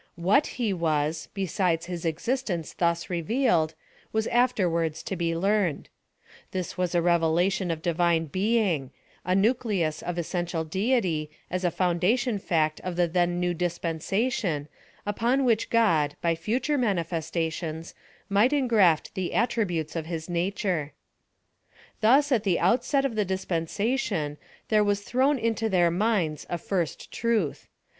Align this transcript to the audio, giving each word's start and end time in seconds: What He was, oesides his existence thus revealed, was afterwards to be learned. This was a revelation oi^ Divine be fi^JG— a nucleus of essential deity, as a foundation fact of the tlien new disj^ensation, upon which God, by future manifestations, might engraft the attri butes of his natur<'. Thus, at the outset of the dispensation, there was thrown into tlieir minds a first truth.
What 0.15 0.47
He 0.57 0.73
was, 0.73 1.29
oesides 1.35 1.85
his 1.85 2.05
existence 2.05 2.73
thus 2.73 3.07
revealed, 3.07 3.75
was 4.11 4.25
afterwards 4.25 5.03
to 5.03 5.15
be 5.15 5.35
learned. 5.35 5.89
This 6.49 6.75
was 6.75 6.95
a 6.95 7.03
revelation 7.03 7.69
oi^ 7.69 7.79
Divine 7.79 8.25
be 8.25 8.55
fi^JG— 8.57 8.89
a 9.25 9.35
nucleus 9.35 10.01
of 10.01 10.17
essential 10.17 10.63
deity, 10.63 11.29
as 11.51 11.63
a 11.63 11.69
foundation 11.69 12.39
fact 12.39 12.79
of 12.79 12.95
the 12.95 13.07
tlien 13.07 13.35
new 13.37 13.53
disj^ensation, 13.53 14.67
upon 15.05 15.45
which 15.45 15.69
God, 15.69 16.15
by 16.19 16.33
future 16.33 16.79
manifestations, 16.79 17.93
might 18.27 18.53
engraft 18.53 19.13
the 19.13 19.33
attri 19.35 19.67
butes 19.67 19.95
of 19.95 20.07
his 20.07 20.27
natur<'. 20.27 20.93
Thus, 21.99 22.31
at 22.31 22.43
the 22.43 22.59
outset 22.59 23.05
of 23.05 23.13
the 23.15 23.23
dispensation, 23.23 24.39
there 24.69 24.83
was 24.83 25.01
thrown 25.01 25.37
into 25.37 25.69
tlieir 25.69 25.93
minds 25.95 26.47
a 26.49 26.57
first 26.57 27.11
truth. 27.11 27.67